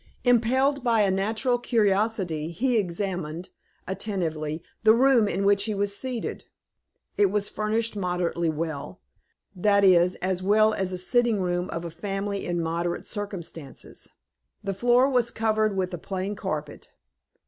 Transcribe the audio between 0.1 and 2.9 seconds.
Impelled by a natural curiosity he